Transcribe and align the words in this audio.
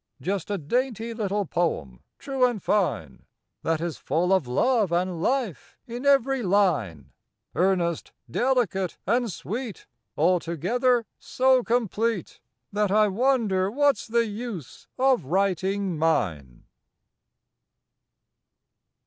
Just 0.19 0.49
a 0.49 0.57
dainty 0.57 1.13
little 1.13 1.45
poem, 1.45 2.01
true 2.17 2.43
and 2.43 2.59
fine, 2.63 3.27
That 3.61 3.79
is 3.79 3.97
full 3.99 4.33
of 4.33 4.47
love 4.47 4.91
and 4.91 5.21
life 5.21 5.77
in 5.85 6.07
every 6.07 6.41
line, 6.41 7.11
Earnest, 7.53 8.11
delicate, 8.27 8.97
and 9.05 9.31
sweet, 9.31 9.85
Altogether 10.17 11.05
so 11.19 11.61
complete 11.63 12.39
That 12.71 12.89
I 12.89 13.09
wonder 13.09 13.69
what's 13.69 14.07
the 14.07 14.25
use 14.25 14.87
of 14.97 15.25
writing 15.25 15.99
mine. 15.99 16.63